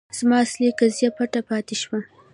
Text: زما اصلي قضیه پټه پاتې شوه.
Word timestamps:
زما 0.17 0.37
اصلي 0.45 0.69
قضیه 0.79 1.09
پټه 1.17 1.41
پاتې 1.49 1.75
شوه. 1.81 1.99